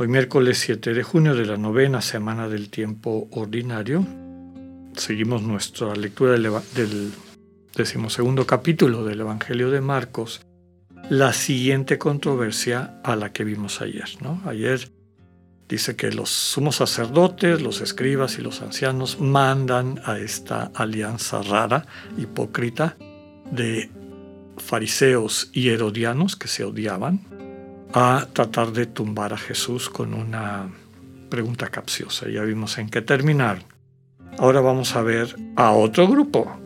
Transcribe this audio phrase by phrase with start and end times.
[0.00, 4.06] Hoy miércoles 7 de junio de la novena semana del tiempo ordinario,
[4.96, 7.12] seguimos nuestra lectura del, del
[7.76, 10.40] decimosegundo capítulo del Evangelio de Marcos,
[11.10, 14.08] la siguiente controversia a la que vimos ayer.
[14.22, 14.40] ¿no?
[14.46, 14.90] Ayer
[15.68, 21.84] dice que los sumos sacerdotes, los escribas y los ancianos mandan a esta alianza rara,
[22.16, 22.96] hipócrita,
[23.52, 23.90] de
[24.56, 27.49] fariseos y herodianos que se odiaban
[27.92, 30.70] a tratar de tumbar a Jesús con una
[31.28, 32.28] pregunta capciosa.
[32.28, 33.62] Ya vimos en qué terminar.
[34.38, 36.56] Ahora vamos a ver a otro grupo,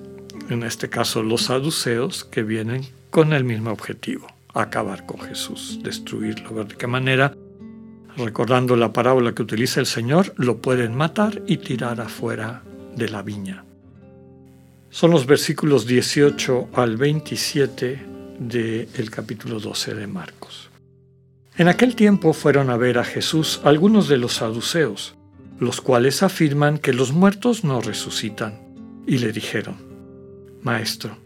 [0.50, 6.50] en este caso los saduceos, que vienen con el mismo objetivo, acabar con Jesús, destruirlo.
[6.50, 7.34] A ver de qué manera,
[8.16, 12.62] recordando la parábola que utiliza el Señor, lo pueden matar y tirar afuera
[12.96, 13.64] de la viña.
[14.90, 18.06] Son los versículos 18 al 27
[18.38, 20.73] del capítulo 12 de Marcos.
[21.56, 25.14] En aquel tiempo fueron a ver a Jesús algunos de los saduceos,
[25.60, 28.60] los cuales afirman que los muertos no resucitan,
[29.06, 29.76] y le dijeron,
[30.62, 31.16] Maestro,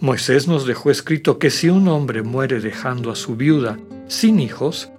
[0.00, 4.90] Moisés nos dejó escrito que si un hombre muere dejando a su viuda sin hijos,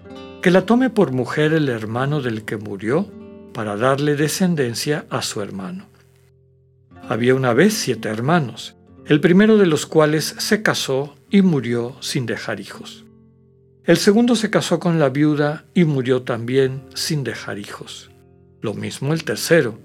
[0.41, 3.11] que la tome por mujer el hermano del que murió
[3.53, 5.89] para darle descendencia a su hermano.
[7.09, 12.25] Había una vez siete hermanos, el primero de los cuales se casó y murió sin
[12.25, 13.03] dejar hijos.
[13.85, 18.11] El segundo se casó con la viuda y murió también sin dejar hijos.
[18.61, 19.79] Lo mismo el tercero.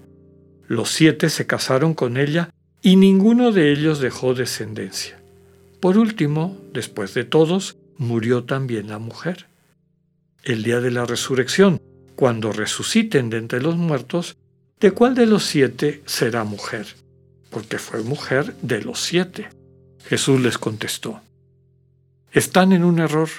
[0.69, 2.51] Los siete se casaron con ella
[2.83, 5.19] y ninguno de ellos dejó descendencia.
[5.81, 9.47] Por último, después de todos, murió también la mujer.
[10.45, 11.81] El día de la resurrección,
[12.15, 14.37] cuando resuciten de entre los muertos,
[14.81, 16.87] ¿de cuál de los siete será mujer?
[17.57, 19.49] porque fue mujer de los siete.
[20.05, 21.23] Jesús les contestó,
[22.31, 23.31] están en un error,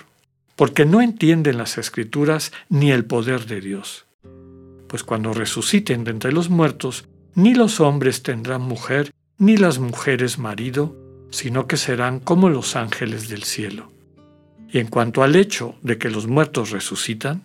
[0.57, 4.05] porque no entienden las escrituras ni el poder de Dios.
[4.87, 10.39] Pues cuando resuciten de entre los muertos, ni los hombres tendrán mujer, ni las mujeres
[10.39, 10.97] marido,
[11.29, 13.91] sino que serán como los ángeles del cielo.
[14.69, 17.43] Y en cuanto al hecho de que los muertos resucitan,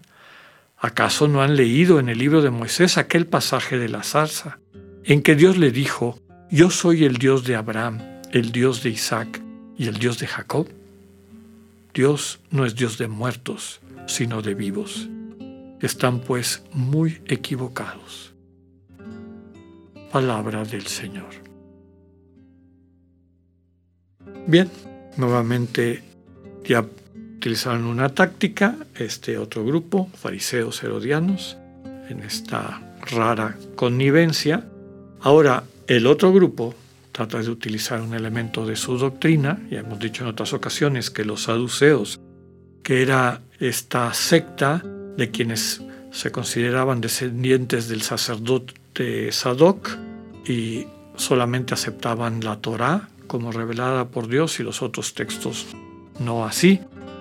[0.78, 4.58] ¿acaso no han leído en el libro de Moisés aquel pasaje de la zarza,
[5.04, 6.18] en que Dios le dijo,
[6.50, 8.00] yo soy el Dios de Abraham,
[8.32, 9.42] el Dios de Isaac
[9.76, 10.68] y el Dios de Jacob.
[11.94, 15.08] Dios no es Dios de muertos, sino de vivos.
[15.80, 18.32] Están pues muy equivocados.
[20.10, 21.30] Palabra del Señor.
[24.47, 24.70] Bien,
[25.16, 26.03] nuevamente
[26.64, 26.86] ya
[27.36, 31.59] utilizaron una táctica, este otro grupo, fariseos herodianos,
[32.09, 34.64] en esta rara connivencia.
[35.20, 36.74] Ahora, el otro grupo
[37.12, 41.24] trata de utilizar un elemento de su doctrina, ya hemos dicho en otras ocasiones que
[41.24, 42.20] los saduceos,
[42.82, 44.82] que era esta secta
[45.16, 49.90] de quienes se consideraban descendientes del sacerdote Sadoc
[50.46, 50.86] y
[51.16, 55.66] solamente aceptaban la Torá como revelada por Dios y los otros textos
[56.18, 56.80] no así.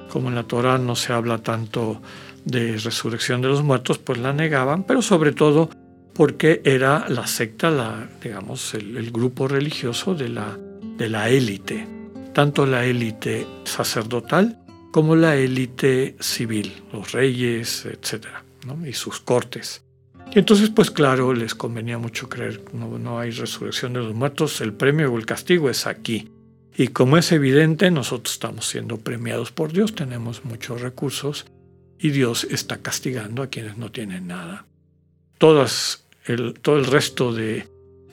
[0.10, 2.02] Como en la Torá no se habla tanto
[2.44, 5.70] de resurrección de los muertos, pues la negaban, pero sobre todo
[6.14, 10.58] porque era la secta, la, digamos, el, grupo religioso de la,
[10.98, 11.88] de la élite,
[12.34, 14.60] tanto la élite sacerdotal
[14.92, 18.28] como la élite civil, los reyes, etc.,
[18.86, 19.84] y sus cortes.
[20.34, 24.62] Y entonces, pues claro, les convenía mucho creer, no, no hay resurrección de los muertos,
[24.62, 26.30] el premio o el castigo es aquí.
[26.78, 31.46] Y como es evidente, nosotros estamos siendo premiados por Dios, tenemos muchos recursos
[32.00, 34.68] y Dios está castigando a quienes no tienen nada
[35.42, 37.68] todas el, todo el resto de,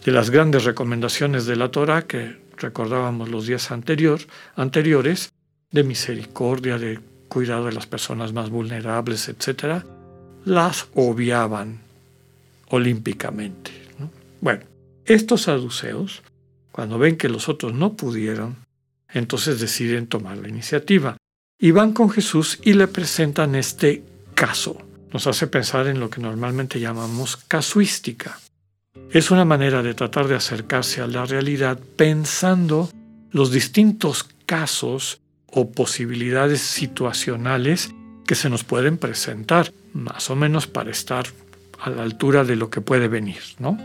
[0.06, 4.18] las grandes recomendaciones de la Torah que recordábamos los días anterior,
[4.56, 5.30] anteriores,
[5.70, 6.98] de misericordia, de
[7.28, 9.84] cuidado de las personas más vulnerables, etc.,
[10.46, 11.80] las obviaban
[12.70, 13.72] olímpicamente.
[14.40, 14.64] Bueno,
[15.04, 16.22] estos saduceos,
[16.72, 18.56] cuando ven que los otros no pudieron,
[19.12, 21.18] entonces deciden tomar la iniciativa
[21.58, 24.02] y van con Jesús y le presentan este
[24.34, 28.38] caso nos hace pensar en lo que normalmente llamamos casuística.
[29.10, 32.90] Es una manera de tratar de acercarse a la realidad pensando
[33.30, 37.90] los distintos casos o posibilidades situacionales
[38.26, 41.26] que se nos pueden presentar, más o menos para estar
[41.80, 43.78] a la altura de lo que puede venir, ¿no?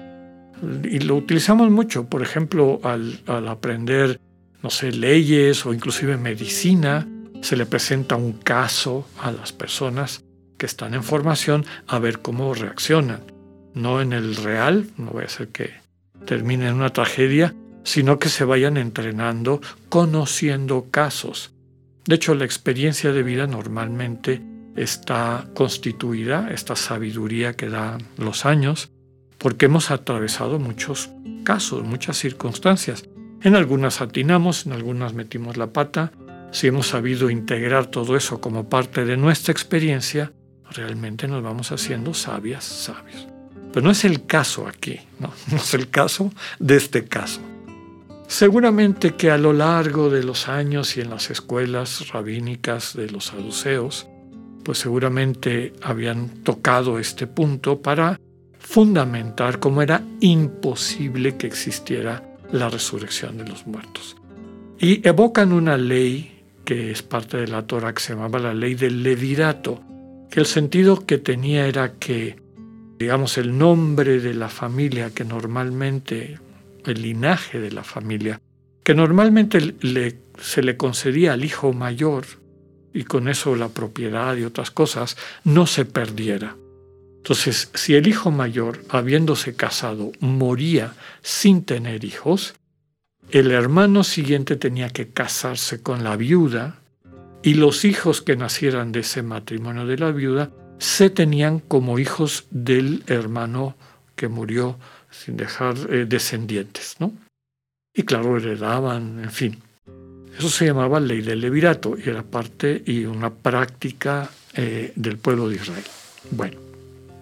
[0.83, 4.19] Y lo utilizamos mucho, por ejemplo, al, aprender,
[4.61, 7.07] no sé, leyes o inclusive medicina,
[7.41, 10.23] se le presenta un caso a las personas
[10.57, 13.21] que están en formación a ver cómo reaccionan.
[13.73, 15.71] No en el real, no voy a ser que
[16.25, 17.53] termine en una tragedia,
[17.83, 21.51] sino que se vayan entrenando, conociendo casos.
[22.05, 24.41] De hecho, la experiencia de vida normalmente
[24.75, 28.91] está constituida, esta sabiduría que dan los años,
[29.37, 31.09] porque hemos atravesado muchos
[31.43, 33.05] casos, muchas circunstancias.
[33.41, 36.11] En algunas atinamos, en algunas metimos la pata.
[36.51, 40.31] Si hemos sabido integrar todo eso como parte de nuestra experiencia,
[40.73, 43.27] realmente nos vamos haciendo sabias, sabios.
[43.71, 47.41] Pero no es el caso aquí, no, es el caso de este caso.
[48.27, 53.25] Seguramente que a lo largo de los años y en las escuelas rabínicas de los
[53.25, 54.07] saduceos,
[54.63, 58.19] pues seguramente habían tocado este punto para
[58.59, 64.15] fundamentar cómo era imposible que existiera la resurrección de los muertos.
[64.79, 68.75] Y evocan una ley que es parte de la Torah que se llamaba la ley
[68.75, 69.81] del levirato,
[70.33, 72.37] que el sentido que tenía era que,
[72.97, 76.39] digamos, el nombre de la familia que normalmente,
[76.87, 78.41] el linaje de la familia,
[78.83, 79.75] que normalmente
[80.41, 82.25] se le concedía al hijo mayor,
[82.95, 86.55] y con eso la propiedad y otras cosas, no se perdiera.
[87.17, 92.55] Entonces, si el hijo mayor, habiéndose casado, moría sin tener hijos,
[93.29, 96.79] el hermano siguiente tenía que casarse con la viuda
[97.43, 102.45] y los hijos que nacieran de ese matrimonio de la viuda se tenían como hijos
[102.49, 103.75] del hermano
[104.15, 104.77] que murió
[105.11, 107.13] sin dejar eh, descendientes, ¿no?
[107.93, 109.57] Y claro, heredaban, en fin.
[110.37, 115.49] Eso se llamaba ley del levirato y era parte y una práctica eh, del pueblo
[115.49, 115.83] de Israel.
[116.31, 116.57] Bueno,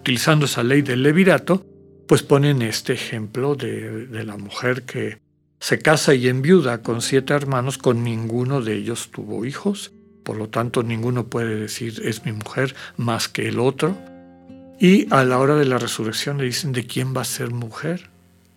[0.00, 1.66] utilizando esa ley del levirato,
[2.06, 5.18] pues ponen este ejemplo de, de la mujer que
[5.60, 9.92] se casa y enviuda con siete hermanos, con ninguno de ellos tuvo hijos,
[10.22, 13.96] por lo tanto ninguno puede decir es mi mujer más que el otro.
[14.78, 18.10] Y a la hora de la resurrección le dicen de quién va a ser mujer,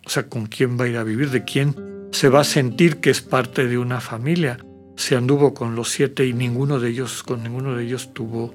[0.04, 2.96] o sea, con quién va a ir a vivir, de quién se va a sentir
[2.98, 4.58] que es parte de una familia.
[4.96, 8.54] Se anduvo con los siete y ninguno de ellos, con ninguno de ellos tuvo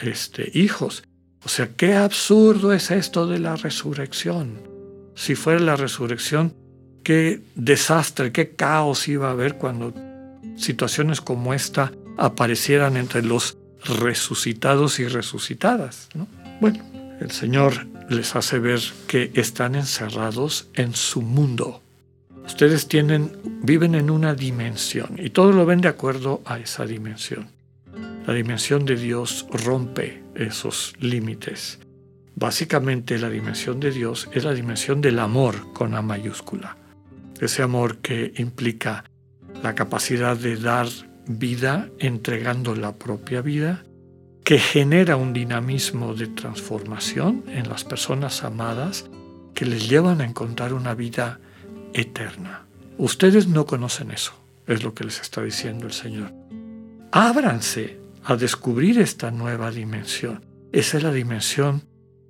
[0.00, 1.04] este, hijos.
[1.44, 4.58] O sea, qué absurdo es esto de la resurrección.
[5.14, 6.54] Si fuera la resurrección,
[7.04, 9.94] qué desastre, qué caos iba a haber cuando
[10.56, 16.08] situaciones como esta aparecieran entre los resucitados y resucitadas.
[16.60, 16.84] Bueno,
[17.20, 21.82] el Señor les hace ver que están encerrados en su mundo
[22.46, 23.32] Ustedes tienen,
[23.62, 27.48] viven en una dimensión y todo lo ven de acuerdo a esa dimensión.
[28.24, 31.80] La dimensión de Dios rompe esos límites.
[32.36, 36.76] Básicamente la dimensión de Dios es la dimensión del amor con A mayúscula.
[37.40, 39.04] Ese amor que implica
[39.62, 40.86] la capacidad de dar
[41.26, 43.84] vida entregando la propia vida,
[44.44, 49.06] que genera un dinamismo de transformación en las personas amadas
[49.54, 51.40] que les llevan a encontrar una vida
[51.92, 52.66] eterna.
[52.98, 54.32] Ustedes no conocen eso,
[54.66, 56.32] es lo que les está diciendo el Señor.
[57.10, 60.44] Ábranse a descubrir esta nueva dimensión.
[60.72, 61.82] Esa es la dimensión,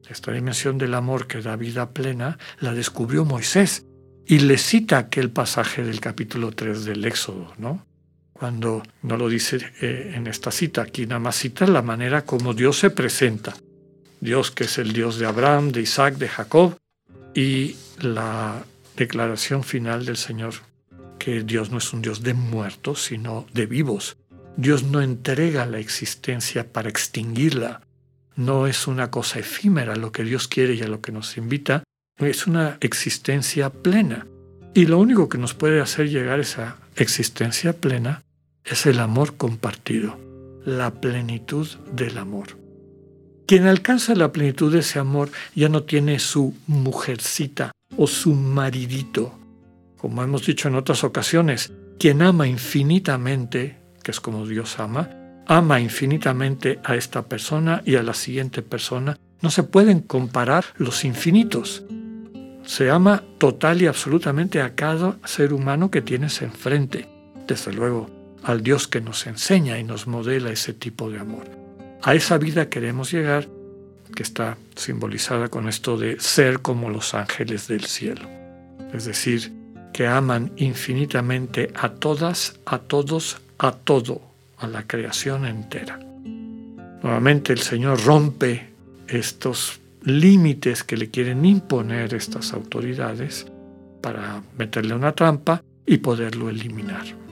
[0.09, 3.87] esta dimensión del amor que da vida plena, la descubrió Moisés.
[4.29, 7.86] Y le cita aquel pasaje del capítulo 3 del Éxodo, ¿no?
[8.39, 12.53] Cuando no lo dice eh, en esta cita, aquí nada más cita la manera como
[12.53, 13.57] Dios se presenta.
[14.21, 16.77] Dios que es el Dios de Abraham, de Isaac, de Jacob,
[17.35, 18.63] y la
[18.95, 20.53] declaración final del Señor,
[21.19, 24.19] que Dios no es un Dios de muertos, sino de vivos.
[24.59, 27.81] Dios no entrega la existencia para extinguirla.
[28.35, 31.85] No es una cosa efímera lo que Dios quiere y a lo que nos invita.
[32.19, 34.27] Es una existencia plena.
[34.75, 38.26] Y lo único que nos puede hacer llegar a esa existencia plena
[38.67, 40.19] es el amor compartido,
[40.65, 42.59] la plenitud del amor.
[43.47, 49.39] Quien alcanza la plenitud de ese amor ya no tiene su mujercita o su maridito.
[49.97, 55.11] Como hemos dicho en otras ocasiones, quien ama infinitamente, que es como Dios ama,
[55.47, 59.17] ama infinitamente a esta persona y a la siguiente persona.
[59.43, 61.85] No se pueden comparar los infinitos.
[62.65, 67.09] Se ama total y absolutamente a cada ser humano que tienes enfrente.
[67.47, 68.11] Desde luego,
[68.47, 71.47] al Dios que nos enseña y nos modela ese tipo de amor.
[72.03, 73.49] A esa vida queremos llegar
[74.15, 78.29] que está simbolizada con esto de ser como los ángeles del cielo.
[78.95, 79.53] Es decir,
[79.93, 84.23] que aman infinitamente a todas, a todos, a todo,
[84.59, 85.99] a la creación entera.
[87.03, 88.69] Nuevamente el Señor rompe
[89.09, 93.45] estos límites que le quieren imponer estas autoridades
[94.01, 97.26] para meterle una trampa y poderlo eliminar.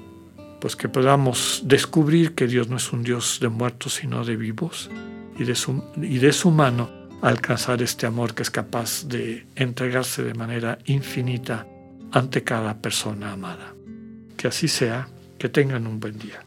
[0.64, 4.88] Pues que podamos descubrir que Dios no es un Dios de muertos, sino de vivos,
[5.38, 6.88] y de su, y de su mano
[7.21, 11.66] alcanzar este amor que es capaz de entregarse de manera infinita
[12.12, 13.75] ante cada persona amada.
[14.38, 15.06] Que así sea,
[15.37, 16.47] que tengan un buen día.